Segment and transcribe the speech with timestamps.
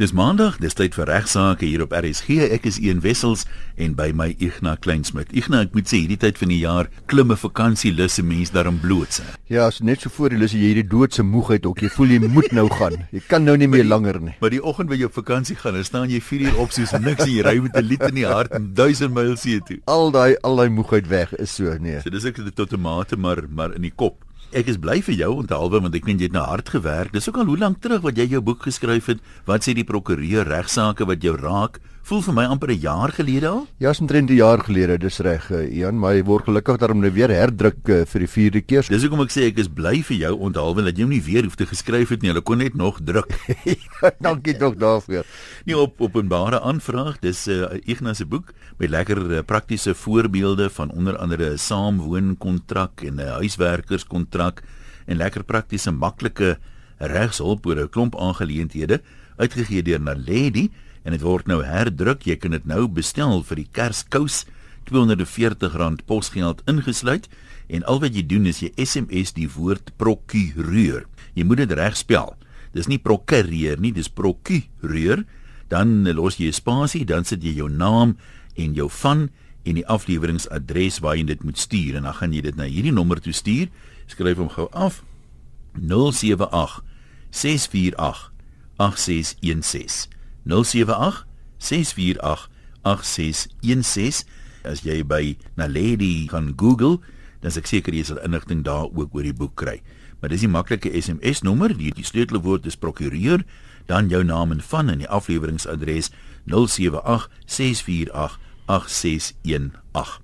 [0.00, 2.38] Dis maandag, dis tyd vir regsaake hier op RSG.
[2.54, 3.42] Ek is Ian Wessels
[3.76, 5.28] en by my Ignas Kleinsmid.
[5.36, 9.26] Ignas, ek moet sê hierdie tyd van die jaar klimme vakansielusse mens daarom blootse.
[9.52, 11.82] Ja, as net so voor die lus jy hierdie doodse moegheid ook.
[11.84, 12.96] Jy voel jy moet nou gaan.
[13.12, 14.38] Jy kan nou nie meer langer nie.
[14.40, 16.96] Maar die oggend wanneer jy op vakansie gaan, dan staan jy 4 uur op soos
[16.96, 19.82] niks en jy ry met 'n lied in die hart en 1000 myl see toe.
[19.84, 22.00] Al daai al daai moegheid weg is so, nee.
[22.00, 24.24] So dis ek tot 'n mate maar maar in die kop.
[24.50, 27.12] Ek is bly vir jou onthaalwe want ek weet jy het nou hard gewerk.
[27.14, 29.20] Dis ook al hoe lank terug wat jy jou boek geskryf het.
[29.46, 31.78] Wat sê die prokureur regsaake wat jou raak?
[32.00, 33.66] Voel vir my amper 'n jaar gelede al.
[33.78, 37.28] Ja, omtrent 'n jaar gelede, dis reg, Ian, maar hy word gelukkig daarom nou weer
[37.28, 38.84] herdruk uh, vir die vierde keer.
[38.88, 41.44] Dis hoekom ek sê ek is bly vir jou onthaalwe dat jy hom nie weer
[41.44, 42.32] hoef te geskryf het nie.
[42.32, 43.28] Hulle kon net nog druk.
[44.26, 45.24] Dankie tog daarvoor.
[45.66, 47.20] Nie op openbare aanvraag.
[47.20, 51.58] Dis 'n uh, Ignas se boek met lekker uh, praktiese voorbeelde van onder andere 'n
[51.58, 54.62] saamwoonkontrak en 'n huiswerkerskontrak
[55.06, 56.58] en lekker praktiese maklike
[56.98, 59.00] regshulp oor 'n klomp aangeleenthede
[59.36, 60.70] uitgegee deur Naledi
[61.04, 62.26] en dit word nou herdruk.
[62.26, 64.44] Jy kan dit nou bestel vir die Kerskous
[64.90, 67.28] R240 posgeld ingesluit
[67.70, 71.06] en al wat jy doen is jy SMS die woord prokureur.
[71.38, 72.34] Jy moet dit reg spel.
[72.74, 75.24] Dis nie prokureur nie, dis prokureur.
[75.70, 78.16] Dan los jy 'n spasie, dan sit jy jou naam
[78.56, 79.30] en jou van
[79.64, 82.92] en die afleweringsadres waar jy dit moet stuur en dan gaan jy dit na hierdie
[82.92, 83.68] nommer toe stuur.
[84.06, 85.04] Skryf hom gou af.
[85.74, 86.82] 078
[87.30, 88.32] 648
[88.76, 91.24] 8616 078
[91.58, 92.48] 648
[92.82, 94.24] 8616
[94.64, 97.00] as jy by Naledi gaan Google
[97.40, 99.80] dan ek seker jy sal inligting daar ook oor die boek kry.
[100.20, 103.44] Maar dis die maklike SMS nommer die, die sleutelwoord is prokureur
[103.88, 106.12] dan jou naam en van en die afleweringsadres
[106.44, 108.36] 078 648
[108.68, 110.20] 8618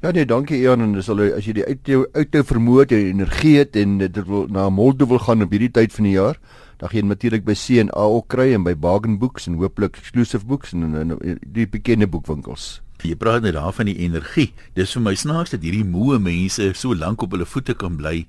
[0.00, 2.86] Ja nee, dankie Ian en dis al as jy die uit jou uit jou vermoë
[2.88, 6.14] en energie het en dit wil na Molde wil gaan op hierdie tyd van die
[6.14, 6.38] jaar,
[6.80, 10.46] dan gaan jy natuurlik by C&A ook kry en by Bargain Books en hooplik Exclusive
[10.48, 12.80] Books en, en, en die bekende boekwinkels.
[13.04, 14.50] Jy praat net daarvan die energie.
[14.76, 18.24] Dis vir my snaaks dat hierdie moe mense so lank op hulle voete kan bly.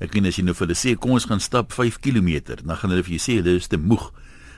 [0.00, 2.76] Ek weet as jy nou vir hulle sê kom ons gaan stap 5 km, dan
[2.76, 4.10] gaan hulle vir jou sê hulle is te moeg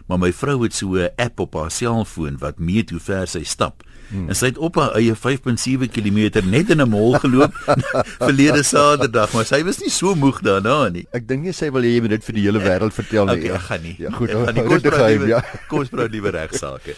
[0.07, 3.43] maar my vrou het so 'n app op haar selfoon wat meet hoe ver sy
[3.45, 3.83] stap.
[4.13, 4.29] Hmm.
[4.29, 7.55] En sy het op haar eie 5.7 km net in 'n mall geloop
[8.27, 11.07] verlede Saterdag, maar sy was nie so moeg daarna nie.
[11.17, 13.41] Ek dink nie sy wil hê jy moet dit vir die hele wêreld vertel nie.
[13.41, 13.97] Okay, ek gaan nie.
[13.99, 14.29] Ja, goed.
[14.29, 15.41] Ek gaan nie kos geheim, ja.
[15.69, 16.97] Kom ons praat liewer regsaake.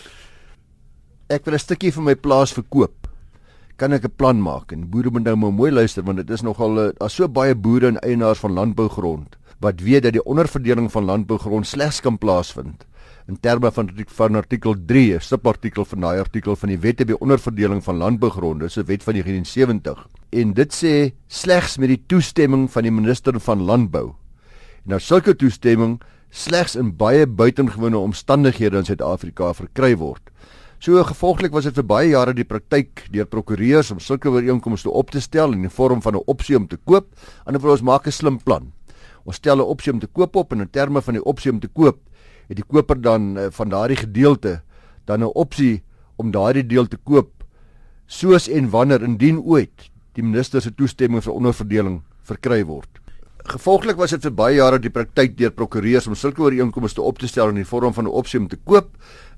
[1.31, 3.07] Ek wil 'n stukkie van my plaas verkoop.
[3.77, 6.43] Kan ek 'n plan maak en boere moet nou maar mooi luister want dit is
[6.43, 11.05] nogal daar's so baie boere en eienaars van landbougrond wat weet dat die onderverdeling van
[11.05, 12.85] landbougrond slegs kan plaasvind
[13.27, 17.07] in terme van van artikel 3, 'n subartikel van daai artikel van die Wet op
[17.07, 20.07] die onderverdeling van landbougronde, se wet van 1970.
[20.31, 24.15] En dit sê slegs met die toestemming van die minister van landbou.
[24.85, 30.31] En nou sulke toestemming slegs in baie buitengewone omstandighede in Suid-Afrika verkry word.
[30.79, 35.11] So gevolglik was dit vir baie jare die praktyk deur prokureurs om sulke ooreenkomste op
[35.11, 37.07] te stel in die vorm van 'n opsie om te koop.
[37.47, 38.73] Anderswoorde ons maak 'n slim plan.
[39.25, 41.61] Ons stel 'n opsie om te koop op en in terme van die opsie om
[41.61, 41.99] te koop
[42.49, 44.61] het die koper dan uh, van daardie gedeelte
[45.05, 45.83] dan 'n opsie
[46.17, 47.45] om daardie deel te koop
[48.07, 53.01] soos en wanneer indien ooit die minister se toestemming vir onderverdeling verkry word.
[53.45, 57.29] Gevolglik was dit vir baie jare die praktyk deur prokureurs om sulke ooreenkomste op te
[57.29, 58.89] stel in die vorm van 'n opsie om te koop.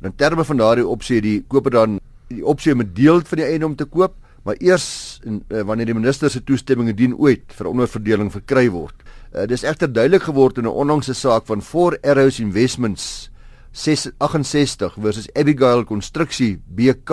[0.01, 3.21] En in terme van daardie opsie het die koper dan die opsie om 'n deel
[3.21, 4.15] van die eiendom te koop,
[4.45, 4.87] maar eers
[5.25, 8.95] in, uh, wanneer die minister se toestemming indien ooit vir onderverdeling verkry word.
[9.33, 13.31] Uh, dis egter duidelik geword in 'n onlangse saak van Four Arrows Investments
[13.73, 17.11] 668 versus Abigail Konstruksie BK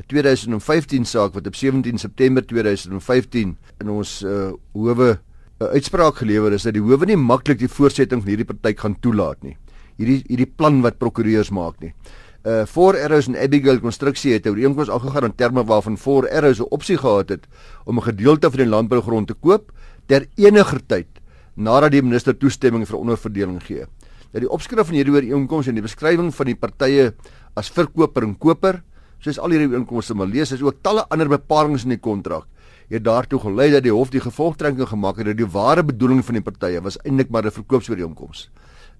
[0.00, 5.18] 'n 2015 saak wat op 17 September 2015 in ons uh, howe 'n
[5.64, 8.96] uh, uitspraak gelewer is dat die howe nie maklik die voortsetting van hierdie praktyk gaan
[9.00, 9.56] toelaat nie.
[9.96, 11.92] Hierdie hierdie plan wat prokureurs maak nie.
[12.40, 16.70] Uh Four Arrows en Abigail Konstruksie het ooreenkoms aangegaan in terme waarvan Four Arrows 'n
[16.70, 17.44] opsie gehad het
[17.84, 19.72] om 'n gedeelte van die landbougrond te koop
[20.06, 21.06] ter eniger tyd
[21.54, 23.84] nadat die minister toestemming vir onderverdeling gee.
[24.32, 27.14] Dat die opskrif van hierdie ooreenkoms en die beskrywing van die partye
[27.54, 28.82] as verkoper en koper,
[29.18, 32.46] soos al hierdie ooreenkomste maar lees, is ook talle ander bepalinge in die kontrak
[32.90, 36.34] het daartoe gelei dat die hof die gevolgtrekking gemaak het dat die ware bedoeling van
[36.34, 38.50] die partye was eintlik maar 'n verkoopsooreenkoms.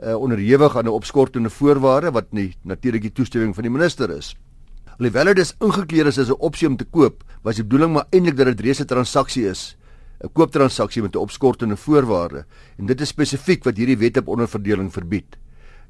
[0.00, 4.36] Uh onderhewig aan 'n opskortende voorwaarde wat nie natuurlik die toestemming van die minister is.
[4.98, 8.36] Alhoewel dit ingekleer is as 'n opsie om te koop, was die bedoeling maar eintlik
[8.36, 9.76] dat dit reeds 'n transaksie is
[10.24, 12.44] 'n kooptransaksie met 'n opskortende voorwaarde
[12.78, 15.36] en dit is spesifiek wat hierdie wet op onderverdeling verbied.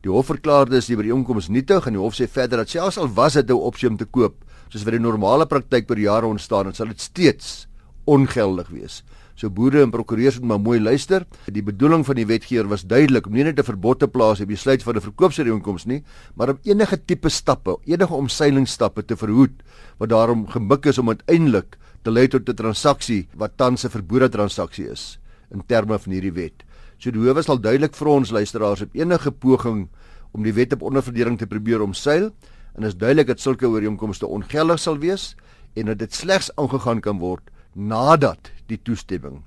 [0.01, 3.09] Die hof verklaar dus die ooreenkoms nietig en die hof sê verder dat selfs al
[3.15, 6.67] was dit 'n opsie om te koop, soos wat die normale praktyk per jare ontstaan
[6.67, 7.67] het, sal dit steeds
[8.05, 9.03] ongeldig wees.
[9.41, 11.25] So boere en prokureurs moet maar mooi luister.
[11.49, 14.49] Die bedoeling van die wetgeer was duidelik om nie net 'n verbod te plaas op
[14.49, 16.05] die sluit van 'n verkoopsooreenkoms nie,
[16.35, 19.63] maar om enige tipe stappe, enige omseilingsstappe te verhoed
[19.99, 24.29] wat daarom gemik is om uiteindelik te lei tot 'n transaksie wat tans 'n verbode
[24.29, 25.19] transaksie is
[25.51, 26.65] in terme van hierdie wet.
[26.99, 29.89] So die howe sal duidelik vir ons luisteraars op enige poging
[30.33, 32.31] om die wet op onderverdeling te probeer omseil
[32.77, 35.35] en is duidelik dat sulke ooreenkomste ongeldig sal wees
[35.75, 37.43] en dat dit slegs aangegaan kan word
[37.75, 39.43] nadat die toestemming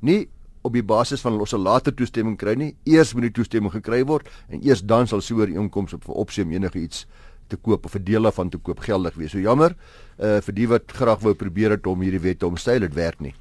[0.00, 0.24] nie
[0.64, 4.28] op die basis van ons later toestemming kry nie eers moet die toestemming gekry word
[4.48, 7.06] en eers dan sal so 'n ooreenkoms op vir opsie om enige iets
[7.48, 9.30] te koop of 'n deel daarvan te koop geldig wees.
[9.30, 9.76] So jammer
[10.18, 13.20] uh vir die wat graag wou probeer het om hierdie wet te omstyl, dit werk
[13.20, 13.34] nie.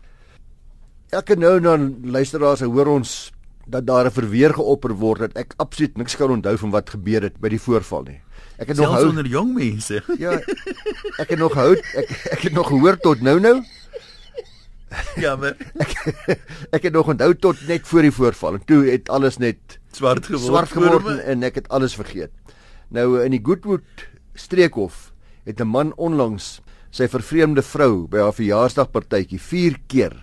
[1.09, 3.31] Elke nou dan luisteraars, hoor ons
[3.67, 7.21] dat daar 'n verweer geopper word dat ek absoluut niks kan onthou van wat gebeur
[7.21, 8.21] het by die voorval nie.
[8.57, 10.03] Ek het Selfs nog hou onder jong mense.
[10.17, 10.31] Ja.
[11.17, 13.63] Ek het nog hou ek ek het nog gehoor tot nou nou.
[15.23, 15.93] Ja, maar ek,
[16.71, 20.25] ek het nog onthou tot net voor die voorval en toe het alles net swart
[20.25, 20.45] geword.
[20.45, 22.33] Swart geword en, en ek het alles vergeet.
[22.93, 25.11] Nou in die Goodwood streekhof
[25.45, 26.61] het 'n man onlangs
[26.93, 30.13] sy vervreemde vrou by haar verjaarsdagpartytjie 4 keer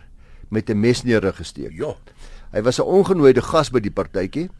[0.50, 1.72] met 'n mes neergesteek.
[1.72, 1.94] Ja.
[2.52, 4.50] Hy was 'n ongenooide gas by die partytjie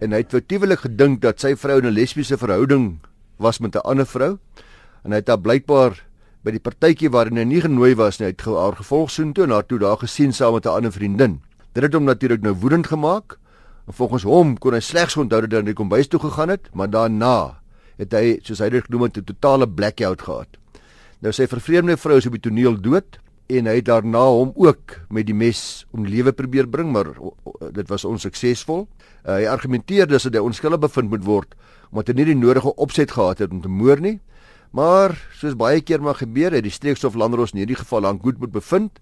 [0.00, 3.00] en hy het vertuwelik gedink dat sy vrou 'n lesbiese verhouding
[3.38, 4.38] was met 'n ander vrou
[5.04, 6.04] en hy het haar blykbaar
[6.44, 9.50] by die partytjie waarin hy nie genooi was nie, hy het haar gevolg soontoe en
[9.50, 11.40] haar toe daar gesien saam met 'n ander vriendin.
[11.74, 13.38] Dit het hom natuurlik nou woedend gemaak.
[13.86, 16.68] En volgens hom kon hy slegs onthou dat hy na die kombuis toe gegaan het,
[16.72, 17.60] maar daarna
[17.98, 20.48] het hy, soos hy dit genoem het, 'n totale blackout gehad.
[21.20, 25.00] Nou sy vervreemde vrou is op die toneel dood en hy het daarna hom ook
[25.10, 27.12] met die mes om lewe probeer bring maar
[27.72, 28.88] dit was onsuksesvol.
[29.26, 31.54] Uh, hy argumenteer dus dat hy onskuldig bevind moet word
[31.90, 34.20] omdat hy nie die nodige opset gehad het om te moor nie.
[34.76, 38.38] Maar soos baie keer maar gebeur het die streekstof landros in hierdie geval aan goed
[38.38, 39.00] moet bevind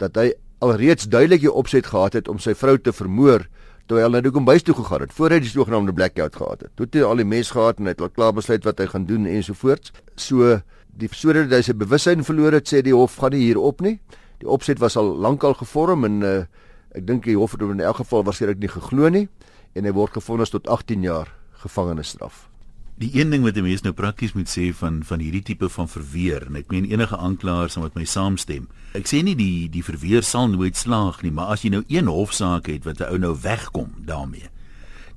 [0.00, 0.30] dat hy
[0.64, 3.46] alreeds duidelik die opset gehad het om sy vrou te vermoor
[3.90, 6.72] terwyl hy na die kombuis toe gegaan het voor hy die sogenaamde blackout gehad het.
[6.78, 9.06] Toe het hy al die mes gehad en hy het klaar besluit wat hy gaan
[9.08, 9.92] doen ensovoorts.
[10.16, 10.60] So
[11.00, 13.98] die sodat hy sy bewussyn verloor het, sê die hof gaan nie hier op nie.
[14.40, 16.36] Die opset was al lankal gevorm en uh,
[16.96, 19.26] ek dink die hof het hom in elk geval waarskynlik nie geglo nie
[19.74, 22.49] en hy word gevonnis tot 18 jaar gevangenisstraf.
[23.00, 25.88] Die een ding wat 'n mens nou prakties moet sê van van hierdie tipe van
[25.88, 28.68] verweer en ek meen enige aanklaers sal met my saamstem.
[28.92, 32.06] Ek sê nie die die verweer sal nooit slaag nie, maar as jy nou een
[32.06, 34.50] hofsaak het wat 'n ou nou wegkom daarmee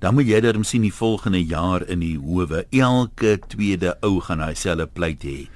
[0.04, 4.42] dan moet jy dan sien die volgende jaar in die howe elke tweede ou gaan
[4.44, 5.48] hy selfe pleit hê.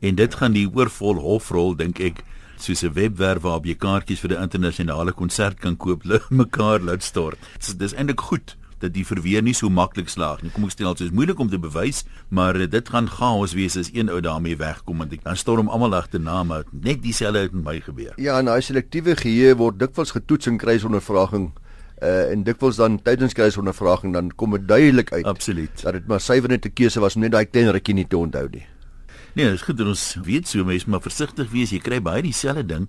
[0.00, 2.22] En dit gaan die oorvol hofrol dink ek
[2.56, 7.38] soos 'n webwerf waarop jy kaartjies vir 'n internasionale konsert kan koop, mekaar laat stort.
[7.58, 10.50] Dis dis eintlik goed dat die verweer nie so maklik slaag nie.
[10.52, 13.90] Kom ek stel, dit is moeilik om te bewys, maar dit gaan chaos wees as
[13.94, 17.80] een ou daarmee wegkom en dan storm almal agterna maar net dieselfde het met my
[17.80, 18.12] gebeur.
[18.20, 21.52] Ja, en daai selektiewe geheue word dikwels getoets in kruisondervraging
[22.02, 25.24] uh en dikwels dan tydens kruisondervraging dan kom dit duidelik uit.
[25.24, 25.82] Absoluut.
[25.82, 28.16] Dat dit maar suiwer net 'n keuse was om net daai klein rukkie nie te
[28.16, 28.66] onthou nie.
[29.34, 31.70] Nee, dis goed dat ons weet so mense maar versigtig wees.
[31.70, 32.88] Jy kry baie dieselfde ding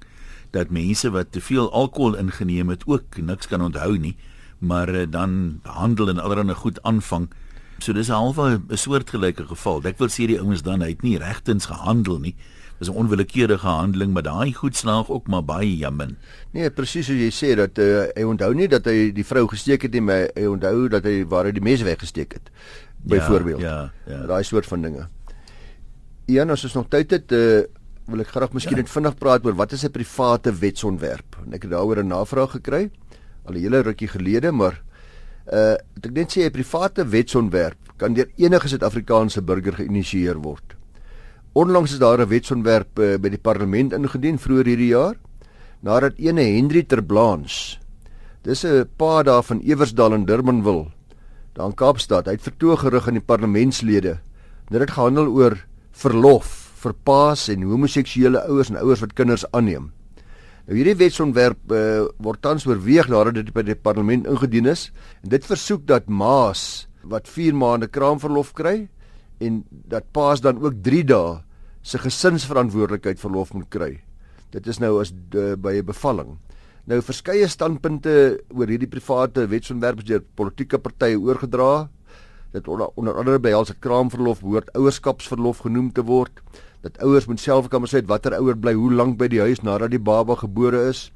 [0.52, 4.16] dat mense wat te veel alkohol ingeneem het ook niks kan onthou nie,
[4.60, 7.30] maar uh, dan handel en allerlei goed aanvang.
[7.80, 9.82] So dis halfe 'n soortgelyke geval.
[9.86, 12.36] Ek wil sê die ouens dan het nie regtens gehandel nie
[12.80, 16.10] is 'n onwillekeurige handeling, maar daai goed slaag ook maar baie jammer.
[16.52, 19.82] Nee, presies soos jy sê dat uh, hy onthou nie dat hy die vrou gesteek
[19.82, 22.52] het nie, maar hy onthou dat hy waar hy die mes weggesteek het.
[22.98, 23.62] Byvoorbeeld.
[23.62, 24.14] Ja, ja.
[24.14, 24.26] ja.
[24.28, 25.08] Daai soort van dinge.
[26.26, 27.64] Een as ons nog tyd het, uh,
[28.06, 28.84] wil ek graag miskien ja.
[28.84, 31.38] net vinnig praat oor wat is 'n private wetsontwerp.
[31.46, 32.92] En ek het daaroor 'n navraag gekry
[33.48, 34.82] al 'n hele rukkie gelede, maar
[35.52, 40.76] uh ek net sê 'n private wetsontwerp kan deur enige Suid-Afrikaanse burger geïnisieer word.
[41.54, 45.16] Onlangs is daar 'n wetsontwerp uh, by die parlement ingedien vroeër hierdie jaar
[45.82, 47.78] nadat ene Henry Terblanche
[48.44, 50.92] dis 'n pa daar van Eversdal in Durbanville
[51.54, 54.20] daar in Kaapstad hy het vertoog gerig aan die parlementslede
[54.70, 55.58] dit het gehandel oor
[55.92, 59.92] verlof vir paas en homoseksuele ouers en ouers wat kinders aanneem
[60.68, 64.90] nou hierdie wetsontwerp uh, word tans oorweeg nadat dit by die parlement ingedien is
[65.24, 68.90] en dit versoek dat maas wat 4 maande kraamverlof kry
[69.40, 71.38] en dat paas dan ook 3 dae
[71.88, 73.92] se gesinsverantwoordelikheid verlof moet kry.
[74.52, 76.38] Dit is nou as de, by 'n bevalling.
[76.88, 81.90] Nou verskeie standpunte oor hierdie private wetsontwerp deur politieke partye oorgedra.
[82.52, 86.32] Dit onder, onder andere behels dat kraamverlof behoort ouerskapsverlof genoem te word.
[86.82, 89.92] Dat ouers moet self kan besluit watter ouer bly hoe lank by die huis nadat
[89.92, 91.08] die baba gebore is.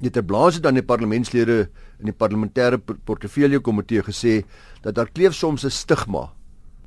[0.00, 1.68] Dit ter blaas dan die parlementslede
[2.00, 4.42] in die parlementêre portefeulje komitee gesê
[4.84, 6.32] dat daar kleef soms 'n stigma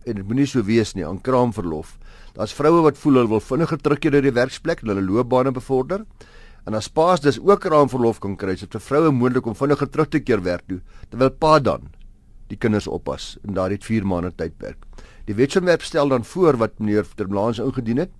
[0.06, 1.98] en dit moenie so wees nie aan kraamverlof.
[2.34, 6.06] Daar's vroue wat voel hulle wil vinniger terugkeer na die werksplek hulle loopbane bevorder.
[6.66, 9.90] En as paas dus ook raamverlof kan kry, is dit vir vroue moontlik om vinniger
[9.90, 11.90] terug te keer werk toe terwyl pa dan
[12.50, 14.86] die kinders oppas in daardie 4 maande tydperk.
[15.30, 18.14] Die wetsontwerp stel dan voor wat meneer Terblaans ingedien het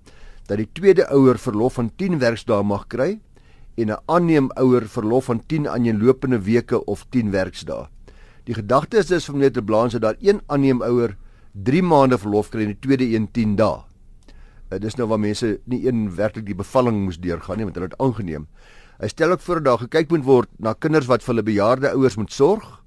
[0.46, 3.20] dat die tweede ouer verlof van 10 werksdae mag kry
[3.76, 7.88] en 'n aanneem ouer verlof van 10 aaneenlopende weke of 10 werksdae.
[8.44, 11.16] Die gedagte is dus vir meneer Terblaans dat daar een aanneem ouer
[11.52, 13.82] 3 maande verlof kry en die tweede een 10 dae.
[14.70, 17.88] Uh, dis nou waar mense nie een werklik die bevalling moes deurgaan nie want hulle
[17.90, 18.46] het aangeneem.
[19.00, 22.16] Hy stel ook voor dat gekyk moet word na kinders wat vir hulle bejaarde ouers
[22.16, 22.82] moet sorg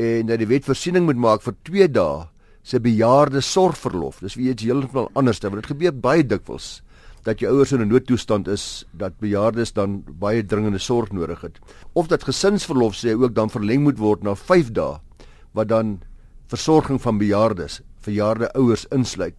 [0.00, 2.28] en dat die wet voorsiening moet maak vir 2 dae
[2.62, 4.20] se bejaarde sorgverlof.
[4.20, 6.80] Dis wie iets heeltemal anders, want dit gebeur baie dikwels
[7.24, 11.58] dat jou ouers in 'n noodtoestand is, dat bejaardes dan baie dringende sorg nodig het.
[11.92, 15.00] Of dat gesinsverlof sê ook dan verleng moet word na 5 dae
[15.52, 16.00] wat dan
[16.46, 19.34] versorging van bejaardes, verjaarde ouers insluit.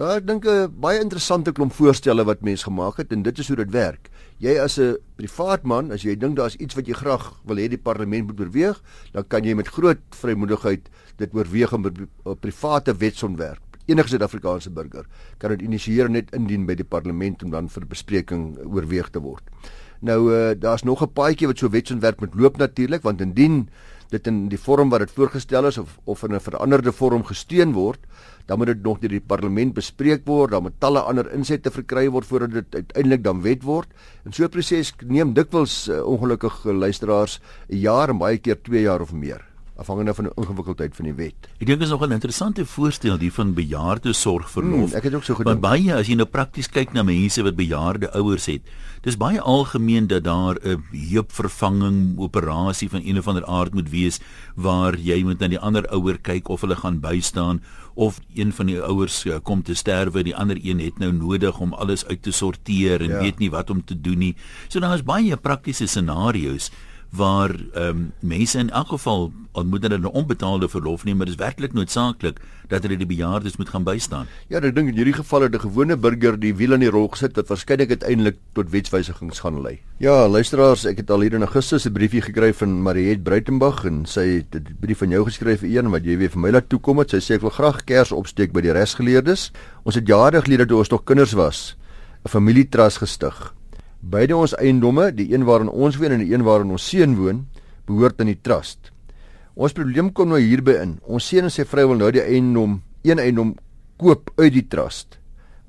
[0.00, 3.48] Daar ek dink 'n baie interessante klomp voorstelle wat mense gemaak het en dit is
[3.48, 4.08] hoe dit werk.
[4.38, 7.68] Jy as 'n privaat man, as jy dink daar's iets wat jy graag wil hê
[7.68, 8.80] die parlement moet beweeg,
[9.12, 13.60] dan kan jy met groot vrymoedigheid dit oorweeg om 'n private wetsontwerp.
[13.86, 15.04] Enige Suid-Afrikaanse burger
[15.38, 19.44] kan dit initieer net indien by die parlement om dan vir bespreking oorweeg te word.
[20.00, 23.68] Nou uh, daar's nog 'n paadjie wat so wetsontwerp moet loop natuurlik, want indien
[24.10, 27.72] dit in die vorm wat dit voorgestel is of of in 'n veranderde vorm gesteun
[27.72, 28.00] word,
[28.46, 32.08] dan moet dit nog deur die parlement bespreek word, dan moet talle ander insette verkry
[32.10, 33.88] word voordat dit uiteindelik dan wet word.
[34.24, 38.82] En so 'n proses neem dikwels uh, ongelukkige luisteraars 'n jaar en baie keer 2
[38.82, 39.49] jaar of meer
[39.80, 41.48] afhangende van die ingewikkeldheid van die wet.
[41.58, 44.90] Ek dink is nog 'n interessante voorstel die van bejaarde sorgverlof.
[44.90, 45.60] Hmm, ek het ook so gedink.
[45.60, 48.62] Maar baie as jy nou prakties kyk na mense wat bejaarde ouers het,
[49.02, 54.20] dis baie algemeen dat daar 'n heupvervanging operasie van een of ander aard moet wees
[54.54, 57.62] waar jy moet na die ander ouer kyk of hulle gaan bystaan
[57.94, 61.58] of een van die ouers uh, kom te sterwe, die ander een het nou nodig
[61.58, 63.20] om alles uit te sorteer en ja.
[63.20, 64.36] weet nie wat om te doen nie.
[64.68, 66.70] So daar is baie praktiese scenario's
[67.10, 71.34] waar ehm um, mense in elk geval moet hulle 'n onbetaalde verlof neem, maar dit
[71.34, 72.38] is werklik noodsaaklik
[72.68, 74.26] dat hulle die bejaardes moet gaan bystaan.
[74.46, 77.08] Ja, ek dink in hierdie geval het 'n gewone burger die wiel in die rol
[77.08, 79.80] gesit wat waarskynlik uiteindelik tot wetswysigings gaan lei.
[79.98, 84.06] Ja, luisteraars, ek het al hier in Augustus 'n briefie gekry van Mariet Bruitenberg en
[84.06, 86.80] sy het 'n brief van jou geskryf een wat jy weer vir my laat toe
[86.80, 87.10] kom het.
[87.10, 89.50] Sy sê ek wil graag kers opsteek by die resgeleerdes.
[89.84, 91.76] Ons het jare gelede toe ons nog kinders was,
[92.24, 93.59] 'n familietrust gestig.
[94.00, 97.44] Beide ons eiendomme, die een waarin ons woon en die een waarin ons seun woon,
[97.86, 98.92] behoort aan die trust.
[99.54, 100.98] Ons probleem kom nou hierby in.
[101.04, 103.54] Ons seun en sy vrou wil nou die eiendom, een eiendom
[104.00, 105.18] koop uit die trust.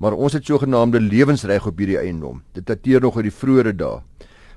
[0.00, 2.40] Maar ons het sogenaamde lewensreg op hierdie eiendom.
[2.56, 4.00] Dit dateer nog uit die vroeëre dae.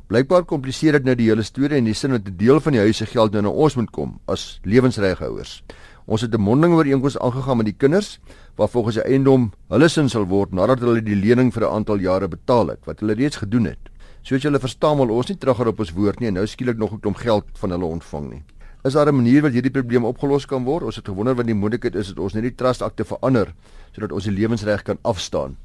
[0.06, 2.82] Blykbaar kompliseer dit nou die hele storie in die sin dat 'n deel van die
[2.82, 5.64] huis se geld nou na ons moet kom as lewensreghouers.
[6.06, 8.20] Ons het 'n mondeling ooreenkoms aangegaan met die kinders
[8.56, 11.98] waar volgens die eiendom hulle sin sal word nadat hulle die lening vir 'n aantal
[11.98, 13.90] jare betaal het wat hulle reeds gedoen het.
[14.22, 16.94] Soos julle verstaan wil ons nie teruggaan op ons woord nie en nou skielik nog
[16.94, 18.44] 'n klomp geld van hulle ontvang nie.
[18.84, 20.84] Is daar 'n manier wat hierdie probleem opgelos kan word?
[20.84, 23.54] Ons het gewonder wat die moontlikheid is dat ons net die trust akte verander
[23.92, 25.58] sodat ons die lewensreg kan afstaan.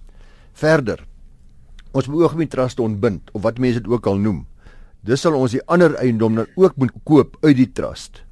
[0.53, 1.07] Verder.
[1.93, 4.47] Ons beoog om die trust te ontbind of wat mense dit ook al noem.
[5.03, 8.25] Dis sal ons die ander eiendom dan ook moet koop uit die trust.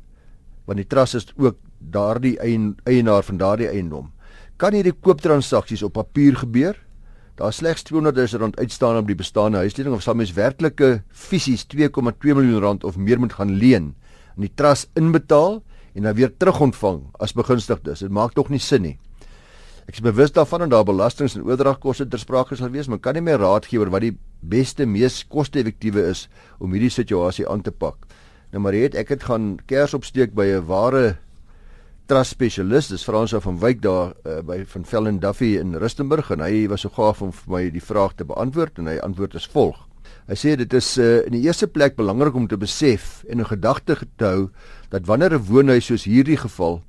[0.64, 2.36] Want die trust is ook daardie
[2.84, 4.12] eienaar van daardie eiendom.
[4.56, 6.76] Kan hierdie kooptransaksies op papier gebeur?
[7.38, 11.66] Daar slegs 200 000 rand uitstaan op die bestaande huisleding of sal mens werklike fisies
[11.70, 13.92] 2,2 miljoen rand of meer moet gaan leen
[14.34, 15.60] en die trust inbetaal
[15.94, 18.02] en dan weer terugontvang as begunstigdes.
[18.02, 18.96] Dit maak tog nie sin nie.
[19.88, 23.16] Ek is bewus daarvan en daar belastings en oordragkoste ter sprake sal wees, maar kan
[23.16, 26.26] nie meer raad gee oor wat die beste, mees koste-effektiewe is
[26.60, 28.04] om hierdie situasie aan te pak.
[28.52, 31.16] Nou maar het ek het gaan kers opsteek by 'n ware
[32.08, 36.40] trust spesialist, dis Frans van Wyk daar uh, by van Vellen Duffy in Rustenburg en
[36.40, 39.48] hy was so gaaf om vir my die vraag te beantwoord en hy antwoord as
[39.52, 39.76] volg.
[40.28, 43.50] Hy sê dit is uh, in die eerste plek belangrik om te besef en 'n
[43.50, 44.48] gedagte te hou
[44.88, 46.80] dat wanneer 'n woonhuis soos hierdie geval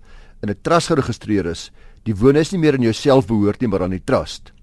[0.42, 1.72] in 'n trust geregistreer is,
[2.06, 4.54] die woonhuis nie meer aan jouself behoort nie, maar aan die trust.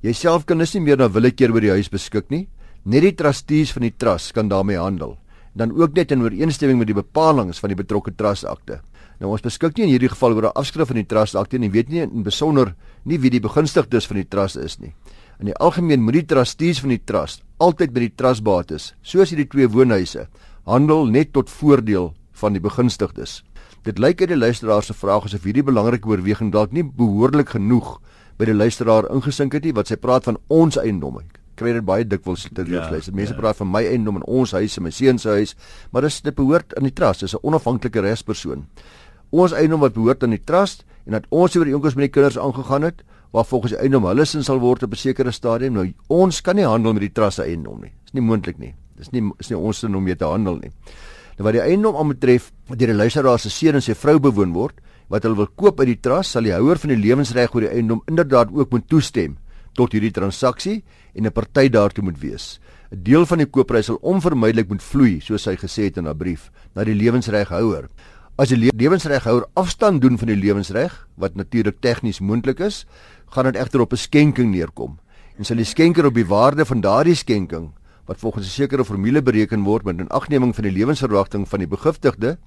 [0.00, 2.48] Jy self kan dus nie meer na willekeur oor die huis beskik nie.
[2.84, 5.18] Net die trustees van die trust kan daarmee handel.
[5.54, 8.80] Dan ook net in ooreenstemming met die bepalinge van die betrokke trustakte.
[9.20, 11.70] Nou ons beskik nie in hierdie geval oor 'n afskrif van die trust akte nie,
[11.70, 12.74] weet nie in besonder
[13.04, 14.94] nie wie die begunstigdes van die trust is nie.
[15.40, 19.48] In die algemeen moet die trustees van die trust altyd by die trustbates, soos hierdie
[19.48, 20.28] twee woonhuise,
[20.64, 23.42] handel net tot voordeel van die begunstigdes.
[23.84, 27.98] Dit lyk uit die luisteraar se vraag asof hierdie belangrike oorweging dalk nie behoorlik genoeg
[28.38, 31.26] by die luisteraar ingesink het nie wat sy praat van ons eiendomme.
[31.60, 33.12] Kry dit baie dikwels te ja, luister.
[33.12, 33.40] Mense ja.
[33.40, 35.54] praat van my eiendom en ons huis en my seun se huis,
[35.92, 38.64] maar dis dit behoort aan die trust, dis 'n onafhanklike regspersoon.
[39.30, 42.14] Ons eiendom wat behoort aan die trust en dat ons oor die onkels met die
[42.14, 45.74] kinders aangegaan het waar volgens die eiendom hulle sin sal word op 'n sekere stadium.
[45.74, 47.92] Nou ons kan nie handel met die trust se eiendom nie.
[48.04, 48.74] Dis nie moontlik nie.
[48.96, 50.70] Dis nie is nie ons sin om mee te handel nie.
[51.38, 54.80] Nou wat die eiendom aanbetref, deur die luisteraar se seun en sy vrou bewoon word,
[55.08, 57.70] wat hulle wil koop uit die trust, sal die houer van die lewensreg oor die
[57.70, 59.38] eiendom inderdaad ook moet toestem
[59.78, 60.82] tot hierdie transaksie
[61.14, 62.60] en 'n party daartoe moet wees.
[62.92, 66.16] 'n Deel van die koopprys sal onvermydelik moet vloei, soos hy gesê het in 'n
[66.16, 67.88] brief, na die lewensreghouer.
[68.40, 72.86] As die lewensreghouer afstand doen van die lewensreg, wat natuurlik tegnies moontlik is,
[73.34, 74.96] gaan dit egter op 'n skenking neerkom.
[75.36, 77.72] En sal die skenker op die waarde van daardie skenking
[78.06, 81.68] wat volgens 'n sekere formule bereken word met 'n agneming van die lewensverwagting van die
[81.68, 82.38] begiftigde,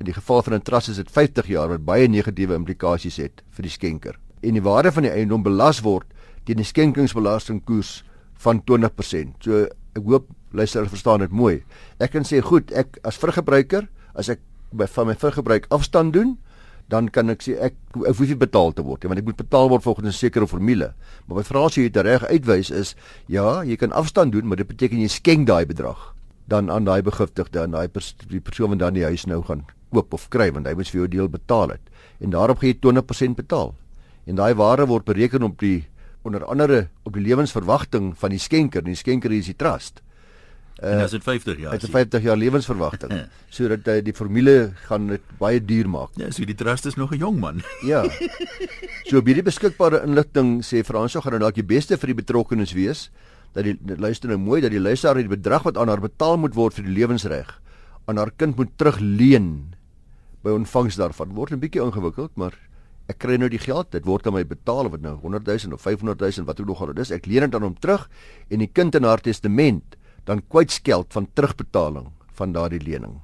[0.00, 3.42] in die geval van 'n trust is dit 50 jaar wat baie negatiewe implikasies het
[3.50, 4.18] vir die skenker.
[4.42, 6.06] En die waarde van die eiendom belas word
[6.44, 8.04] teen die skenkingsbelastingkoers
[8.34, 9.34] van 20%.
[9.38, 9.62] So
[9.94, 11.62] ek hoop luisteraars verstaan dit mooi.
[11.98, 14.40] Ek kan sê goed, ek as vruggebruiker, as ek
[14.72, 16.36] by van my vruggebruik afstand doen,
[16.88, 19.40] dan kan ek sê ek ek hoef nie betaal te word nie want ek moet
[19.40, 20.94] betaal word volgens 'n sekere formule.
[21.26, 22.94] Maar wat vra as jy dit reg uitwys is
[23.26, 26.14] ja, jy kan afstand doen, maar dit beteken jy skenk daai bedrag
[26.48, 30.14] dan aan daai begiftigde en daai pers persoon wat dan die huis nou gaan koop
[30.14, 31.84] of kry want hy moet vir jou deel betaal het.
[32.20, 33.74] En daarop gee jy 20% betaal.
[34.26, 35.84] En daai waarde word bereken op die
[36.22, 40.02] onder andere op die lewensverwagting van die skenker, die skenker is die trust.
[40.78, 41.72] Uh, en as dit 50 jaar.
[41.74, 43.12] Dit is 50 jaar lewensverwagting.
[43.54, 46.14] sodat uh, die formule gaan dit baie duur maak.
[46.20, 47.62] Ja, so die trust is nog 'n jong man.
[47.92, 48.04] ja.
[49.10, 53.10] So by die beskikbare inligting sê Fransjo gaan dalk die beste vir die betrokkenes wees
[53.56, 56.54] dat die luister nou mooi dat die luisteraar die bedrag wat aan haar betaal moet
[56.54, 57.60] word vir die lewensreg
[58.06, 59.74] aan haar kind moet terugleen
[60.46, 61.34] by ontvangs daarvan.
[61.34, 62.54] Word 'n bietjie ingewikkeld, maar
[63.08, 65.74] ek kry nou die geld, dit word aan my betaal of dit nou 100 000
[65.74, 67.10] of 500 000 wat ook nog al is.
[67.10, 68.08] Ek leen dit aan hom terug
[68.48, 69.97] en die kind in haar testament
[70.28, 73.18] dan kwytskeld van terugbetaling van daardie lening.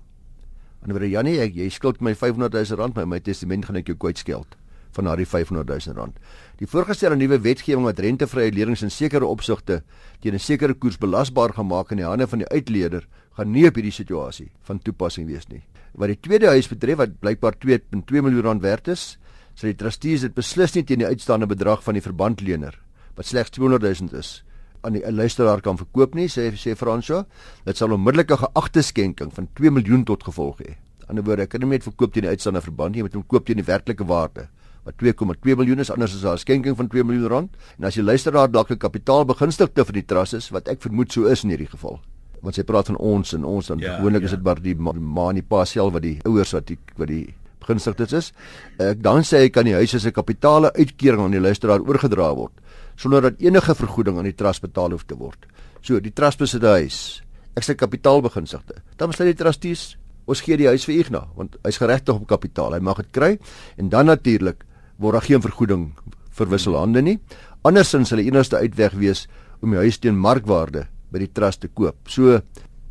[0.85, 3.93] Anderswoorde Jannie, ek, jy skuld my 500 000 rand, maar in my testament gaan ek
[3.93, 4.57] jou kwytskeld
[4.95, 6.19] van daardie 500 000 rand.
[6.61, 9.83] Die voorgestelde nuwe wetgewing wat rentevrye lenings in sekere opsigte
[10.23, 13.07] teen 'n sekere koers belasbaar gemaak in die hande van die uitleder,
[13.37, 15.63] gaan nie op hierdie situasie van toepassing wees nie.
[15.95, 19.19] Wat die tweede huis betref wat blykbaar 2.2 miljoen rand werd is,
[19.55, 22.79] sal die trustees dit beslis nie teen die uitstaande bedrag van die verbandlener
[23.17, 24.43] wat slegs 200 000 is
[24.85, 27.25] aan die luisteraar kan verkoop nie sê sê Fransjo
[27.65, 30.75] dit sal onmiddellike geagte skenking van 2 miljoen tot gevolg hê.
[30.75, 33.09] Aan die ander woorde, ek kan nie net verkoop teen die uitstaande verband nie, jy
[33.09, 34.49] moet hom koop teen die werklike waarde
[34.85, 37.51] wat 2,2 miljoen is anders as 'n skenking van 2 miljoen rand.
[37.79, 41.25] En as jy luisteraar dalk 'n kapitaalbegunstigde vir die trust is wat ek vermoed so
[41.25, 42.01] is in hierdie geval.
[42.43, 44.25] Want sy praat van ons en ons dan ja, gewoonlik ja.
[44.25, 46.79] is dit maar die ma, ma en die pa self wat die ouers wat die
[46.97, 48.33] wat die begunstigdes is.
[48.79, 52.35] Ek dan sê hy kan die huis as 'n kapitale uitkering aan die luisteraar oorgedra
[52.35, 52.53] word
[52.97, 55.47] sonder dat enige vergoeding aan die trust betaal hoef te word.
[55.83, 57.23] So, die trust besit die huis.
[57.55, 58.81] Ek sê kapitaalbeginsigte.
[58.99, 59.95] Dan besluit die trustees,
[60.27, 62.75] ons gee die huis vir Ignas want hy's geregtig op kapitaal.
[62.75, 63.33] Hy mag dit kry
[63.77, 64.65] en dan natuurlik
[64.99, 65.91] word daar geen vergoeding
[66.35, 67.19] vir wisselhande nie.
[67.65, 69.27] Andersins sal die enigste uitweg wees
[69.63, 71.97] om die huis teen markwaarde by die trust te koop.
[72.09, 72.41] So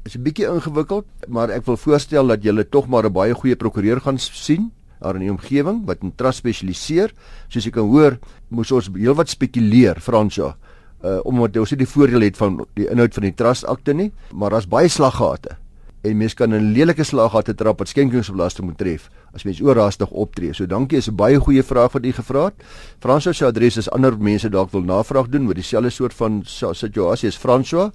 [0.05, 3.55] is 'n bietjie ingewikkeld, maar ek wil voorstel dat jy tog maar 'n baie goeie
[3.55, 4.71] prokureur gaan sien
[5.03, 7.13] daar in die omgewing wat in trust spesialiseer.
[7.47, 8.17] Soos jy kan hoor,
[8.49, 10.55] moes ons heelwat spekuleer, Fransja,
[11.03, 14.11] uh omdat ons nie die voordeel het van die inhoud van die trust akte nie,
[14.31, 15.57] maar daar's baie slaggate.
[16.03, 20.53] En mense kan 'n lelike slaggate trap wat skenkingsbelasting moet tref as mens oorhaastig optree.
[20.53, 22.53] So dankie, is 'n baie goeie vraag wat jy gevra het.
[22.99, 27.27] Fransja se adres is ander mense dalk wil navraag doen oor dieselfde soort van situasie
[27.27, 27.91] as Fransja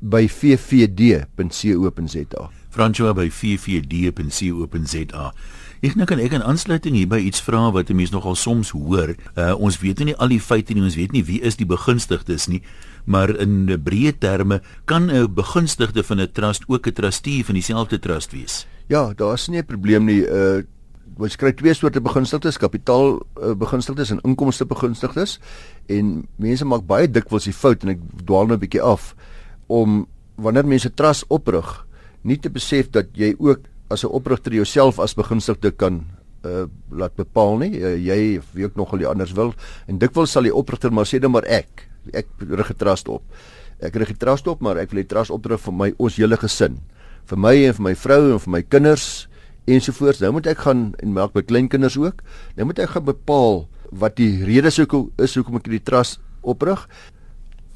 [0.00, 1.30] by ffd.co.za.
[2.70, 5.32] Fransja by ffd.co.za.
[5.84, 9.14] Ek nou kan ek in aansluiting hierby iets vra wat 'n mens nogal soms hoor.
[9.36, 12.48] Uh, ons weet nie al die feite nie, ons weet nie wie is die begunstigdes
[12.48, 12.62] nie,
[13.04, 17.98] maar in breë terme kan 'n begunstigde van 'n trust ook 'n trustee van dieselfde
[17.98, 18.66] trust wees.
[18.88, 20.22] Ja, daar's nie 'n probleem nie.
[20.24, 20.62] Uh
[21.18, 25.38] ons kry twee soorte begunstigdes, kapitaal uh, begunstigdes en inkomste begunstigdes.
[25.88, 29.14] En mense maak baie dikwels die fout en ek dwaal nou 'n bietjie af
[29.66, 31.86] om wanneer mense trust oprig,
[32.22, 36.04] nie te besef dat jy ook as 'n oprigter jouself as begunstigde kan
[36.44, 37.72] uh laat bepaal nie.
[37.80, 39.54] Uh, jy wie ook nogal die anders wil
[39.86, 43.22] en dikwels sal die oprigter maar sê dan maar ek ek rig getrust op.
[43.80, 46.78] Ek rig getrust op maar ek wil die trust opdruk vir my ons hele gesin.
[47.26, 49.28] Vir my en vir my vrou en vir my kinders
[49.66, 50.20] ensovoorts.
[50.20, 52.22] Nou moet ek gaan en maak my kleinkinders ook
[52.56, 54.86] nou moet ek gaan bepaal wat die rede sou
[55.18, 56.86] is hoekom ek die trust oprig.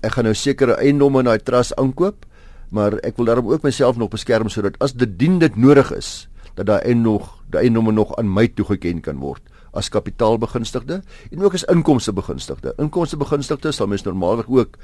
[0.02, 2.26] Ek gaan nou sekere eiendomme in daai trust aankoop
[2.70, 6.28] maar ek wil daarom ook myself nog beskerm sodat as dit dien dit nodig is
[6.54, 11.42] dat daar en nog daai nommer nog aan my toegeken kan word as kapitaalbegunstigde en
[11.42, 12.74] ook as inkomste begunstigde.
[12.78, 14.78] Inkomste begunstigde sal mens normaalweg ook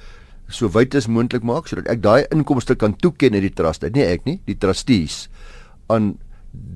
[0.49, 4.07] so wyd as moontlik maak sodat ek daai inkomste kan toeken uit die trust, nie
[4.07, 5.27] ek nie, die trustees
[5.91, 6.15] aan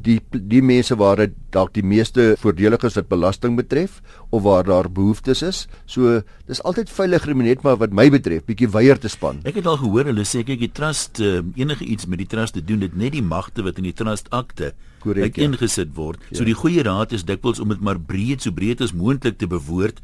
[0.00, 4.64] die die mense waar dit dalk die meeste voordelig is wat belasting betref of waar
[4.64, 5.62] daar behoeftes is.
[5.86, 9.42] So dis altyd veiliger om net maar wat my betref bietjie weier te span.
[9.48, 12.56] Ek het al gehoor hulle sê kyk die trust uh, enige iets met die trust
[12.56, 14.72] te doen dit net die magte wat in die trust akte
[15.04, 15.48] korrek ja.
[15.48, 16.22] ingesit word.
[16.30, 16.40] Ja.
[16.40, 19.48] So die goeie raad is dikwels om dit maar breed so breed as moontlik te
[19.50, 20.00] bewoord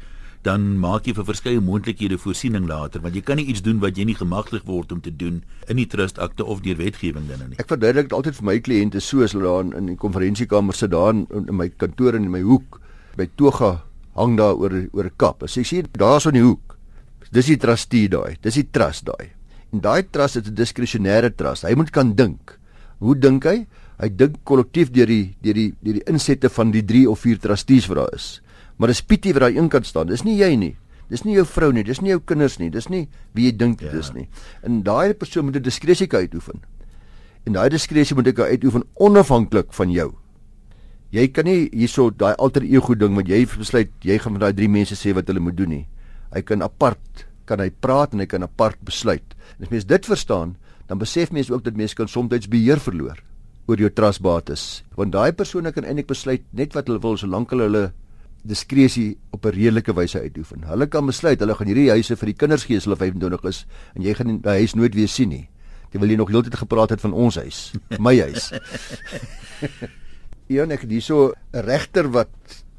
[0.47, 3.97] dan maak jy vir verskeie moontlikhede voorsiening later want jy kan nie iets doen wat
[3.99, 7.43] jy nie gemagtig word om te doen in die trust akte of deur wetgewing dan
[7.49, 7.59] nie.
[7.59, 10.93] Ek verduidelik dit altyd vir my kliënte so as hulle daar in die konferensiekamer sit
[10.95, 12.79] daar in, in my kantoor in my hoek
[13.19, 13.73] by toga
[14.17, 15.43] hang daar oor oor 'n kap.
[15.43, 16.77] As jy sien daar's in die hoek.
[17.31, 18.37] Dis die trustee daai.
[18.41, 19.31] Dis die trust daai.
[19.73, 21.63] En daai trust is 'n diskresionêre trust.
[21.63, 22.57] Hy moet kan dink.
[22.99, 23.67] Hoe dink hy?
[23.99, 27.37] Hy dink kollektief deur die deur die deur die insette van die 3 of 4
[27.39, 28.41] trustees wat daar is.
[28.77, 30.07] Maar dis Pietie wat daar een kant staan.
[30.07, 30.75] Dis nie jy nie.
[31.07, 33.79] Dis nie jou vrou nie, dis nie jou kinders nie, dis nie wie jy dink
[33.79, 34.01] dit ja.
[34.01, 34.25] is nie.
[34.67, 36.61] En daai persoon moet 'n diskresie uitoefen.
[37.45, 40.15] En daai diskresie moet ek uitoefen onafhanklik van jou.
[41.11, 44.53] Jy kan nie hierso daai alter ego ding wat jy besluit jy gaan met daai
[44.53, 45.87] drie mense sê wat hulle moet doen nie.
[46.35, 49.23] Hy kan apart kan hy praat en hy kan apart besluit.
[49.57, 53.23] En as mens dit verstaan, dan besef mense ook dat mense kan soms beheer verloor
[53.67, 54.83] oor jou trustbates.
[54.95, 57.93] Want daai persone kan eintlik besluit net wat hulle wil solank hulle hulle
[58.47, 60.63] diskresie op 'n redelike wyse uitoefen.
[60.63, 63.65] Hulle kan besluit hulle gaan hierdie huise vir die kinders gee as hulle 25 is
[63.95, 65.49] en jy gaan die huis nooit weer sien nie.
[65.91, 68.51] Jy wil jy nog heeltyd gepraat het van ons huis, my huis.
[70.47, 72.29] Ja, ek dis so 'n regter wat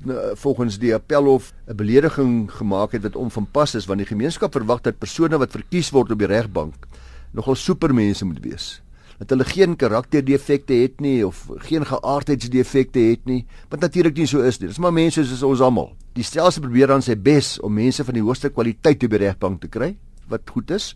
[0.04, 4.80] nou, volgens die appelhof 'n belediging gemaak het wat onvanpas is want die gemeenskap verwag
[4.82, 6.86] dat persone wat verkies word op die regbank
[7.32, 8.80] nogal supermense moet wees
[9.18, 14.44] dat hulle geen karakterdefekte het nie of geen geaardheidsdefekte het nie, wat natuurlik nie so
[14.46, 14.70] is nie.
[14.70, 15.90] Dis maar mense soos ons almal.
[16.14, 19.62] Die stelsel probeer dan sy bes om mense van die hoogste kwaliteit op die regbank
[19.64, 19.96] te kry
[20.30, 20.92] wat goed is.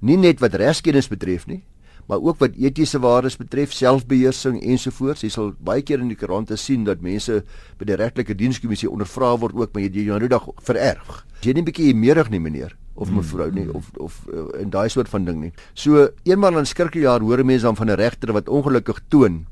[0.00, 1.60] Nie net wat regskennis betref nie,
[2.08, 5.26] maar ook wat etiese waardes betref, selfbeheersing ensovoorts.
[5.26, 7.42] Jy sal baie keer in die koerante sien dat mense
[7.78, 11.24] by die regtelike dienskommissie ondervra word ook, maar jy jy nou dag vererg.
[11.44, 13.16] Jy nie 'n bietjie meerig nie, meneer of hmm.
[13.20, 15.52] mevrou nie of of uh, in daai soort van ding nie.
[15.74, 19.46] So eenmal in skrikkeljaar hoor mense dan van 'n regter wat ongelukkig toon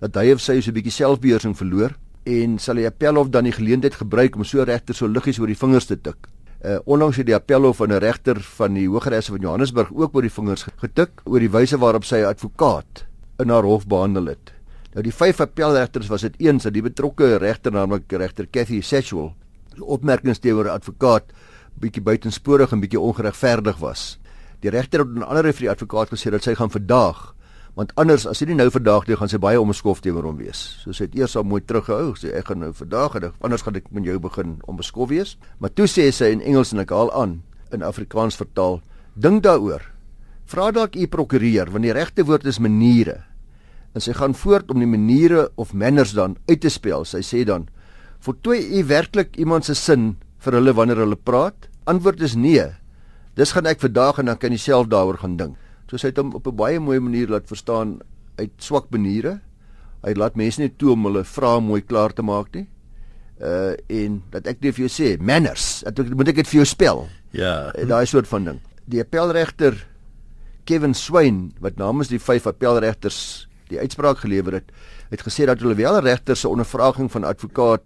[0.00, 3.52] dat hy of sy so 'n bietjie selfbeheersing verloor en sal die appelhof dan die
[3.52, 6.28] geleentheid gebruik om so regter so liggies oor die vingers te tik.
[6.64, 10.22] Uh onlangs het die appelhof van 'n regter van die Hooggeregshof van Johannesburg ook oor
[10.22, 13.04] die vingers getik oor die wyse waarop sy advokaat
[13.38, 14.52] in haar hof behandel het.
[14.94, 19.34] Nou die vyf appelregters was dit eens dat die betrokke regter naamlik regter Cathy Sexual
[19.80, 21.24] opmerkings teenoor 'n advokaat
[21.80, 24.18] bietjie buitensporig en bietjie ongeregverdig was.
[24.64, 27.34] Die regter het 'n ander vir die advokaat gesê dat sy gaan verdaag,
[27.74, 30.78] want anders as hy nie nou verdaag nie, gaan sy baie omskof teenoor hom wees.
[30.82, 33.76] So sy het eers al mooi teruggehou, sê ek gaan nou verdaag en anders gaan
[33.76, 35.36] ek met jou begin omskof wees.
[35.58, 38.80] Maar toe sê sy in Engels en ek haal aan in Afrikaans vertaal,
[39.14, 39.82] dink daaroor.
[40.46, 43.24] Vra dalk u prokureur, want die regte woord is maniere.
[43.94, 47.04] En sy gaan voort om die maniere of manners dan uit te spel.
[47.04, 47.68] Sy sê dan:
[48.20, 51.68] "Voltooi u werklik iemand se sin vir hulle wanneer hulle praat?
[51.90, 52.64] Antwoord is nee.
[53.38, 55.56] Dis gaan ek vandag en dan kan jy self daaroor gaan dink.
[55.90, 58.00] So sy het hom op 'n baie mooi manier laat verstaan
[58.38, 59.40] uit swak maniere.
[60.04, 62.68] Hy laat mense nie toe om hulle vrae mooi klaar te maak nie.
[63.40, 66.66] Uh en dat ek net vir jou sê, manners, dat moet ek dit vir jou
[66.66, 67.08] spel.
[67.32, 67.72] Ja.
[67.74, 68.60] Uh, Daai soort van ding.
[68.86, 69.86] Die appelregter
[70.64, 74.70] Kevin Swain wat namens die vyf appelregters die uitspraak gelewer het,
[75.10, 77.82] het gesê dat hulle wel regter se ondervraging van advokaat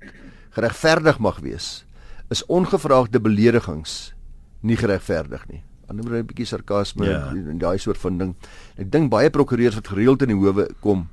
[0.51, 1.85] geregverdig mag wees
[2.31, 4.15] is ongevraagde beledigings
[4.61, 5.63] nie geregverdig nie.
[5.89, 7.29] Anderswoorde 'n bietjie sarkasme ja.
[7.33, 8.35] en daai soort van ding.
[8.77, 11.09] Ek dink baie prokureurs wat gereeld in die howe kom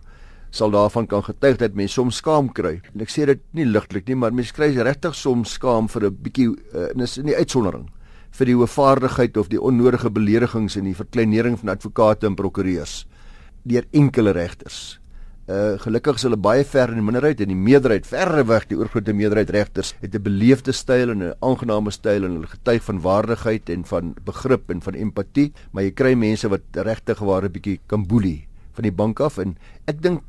[0.55, 2.79] sal daarvan kan getuig dat mense soms skaam kry.
[2.93, 6.17] En ek sê dit nie ligtelik nie, maar mense kry regtig soms skaam vir 'n
[6.23, 7.89] bietjie uh, in 'n nie uitsondering
[8.31, 13.05] vir die hoëvaardigheid of die onnodige beledigings en die verkleinering van advokate en prokureurs
[13.63, 14.99] deur enkele regters.
[15.45, 18.79] Uh gelukkig is hulle baie ver in die minderheid en die meerderheid verre weg die
[18.79, 23.01] oorgrootste meerderheid regters het 'n beleefde styl en 'n aangename styl en hulle getuig van
[23.01, 27.79] waardigheid en van begrip en van empatie, maar jy kry mense wat regtig ware bietjie
[27.85, 29.55] kan boelie van die bank af en
[29.85, 30.23] ek dink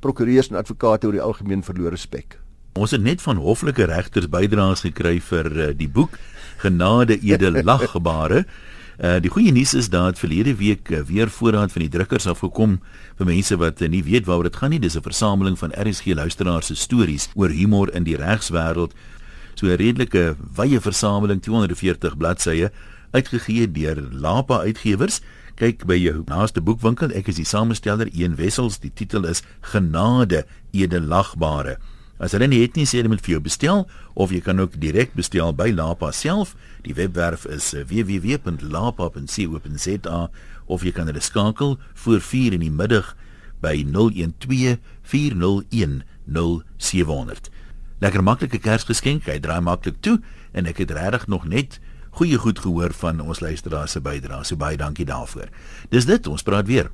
[0.00, 2.38] prokureurs en advokate oor die algemeen verloor respek.
[2.78, 6.16] Ons het net van hoflike regters bydraes gekry vir uh, die boek
[6.60, 8.44] Genade edelagbare
[9.00, 12.74] Uh die goeie nuus is dat verlede week uh, weer voorraad van die drukkers afgekom
[13.16, 14.80] vir mense wat uh, nie weet waaroor dit gaan nie.
[14.80, 18.92] Dis 'n versameling van RSG luisteraars se stories oor humor in die regswêreld.
[19.54, 22.70] So 'n redelike wye versameling 240 bladsye
[23.10, 25.20] uitgegee deur Lapa Uitgewers.
[25.54, 27.10] Kyk by jou naaste boekwinkel.
[27.16, 28.78] Ek is die samesteller Een Wessels.
[28.80, 31.78] Die titel is Genade edelagbare.
[32.20, 34.74] As hulle nie het nie, sê hulle moet vir jou bestel of jy kan ook
[34.80, 36.52] direk bestel by Lapa self.
[36.84, 40.20] Die webwerf is eh, www.lapa.co.za
[40.70, 43.16] of jy kan hulle skakel voor 4 in die middag
[43.64, 44.76] by 012
[45.08, 47.48] 401 0700.
[48.00, 50.20] Lekker maklike Kersgeskenk, hy draai maklik toe
[50.52, 51.80] en ek het regtig nog net
[52.20, 54.44] goeie goed gehoor van ons luisteraars se bydrae.
[54.44, 55.48] So baie dankie daarvoor.
[55.88, 56.92] Dis dit, ons praat weer.